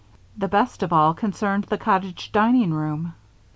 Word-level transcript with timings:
The 0.35 0.47
best 0.47 0.81
of 0.81 0.91
all 0.91 1.13
concerned 1.13 1.65
the 1.65 1.77
cottage 1.77 2.31
dining 2.31 2.73
room. 2.73 3.13